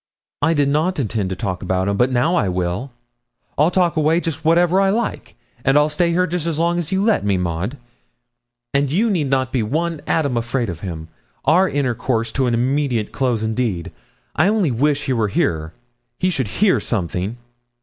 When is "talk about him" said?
1.35-1.95